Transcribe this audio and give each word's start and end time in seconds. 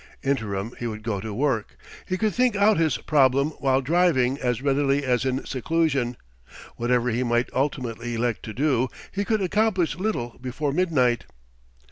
Interim, 0.23 0.73
he 0.79 0.87
would 0.87 1.03
go 1.03 1.21
to 1.21 1.31
work. 1.31 1.77
He 2.07 2.17
could 2.17 2.33
think 2.33 2.55
out 2.55 2.77
his 2.77 2.97
problem 2.97 3.49
while 3.59 3.81
driving 3.81 4.39
as 4.39 4.59
readily 4.59 5.03
as 5.05 5.25
in 5.25 5.45
seclusion; 5.45 6.17
whatever 6.75 7.11
he 7.11 7.21
might 7.21 7.53
ultimately 7.53 8.15
elect 8.15 8.41
to 8.45 8.53
do, 8.55 8.87
he 9.11 9.23
could 9.23 9.43
accomplish 9.43 9.95
little 9.97 10.39
before 10.41 10.71
midnight. 10.73 11.25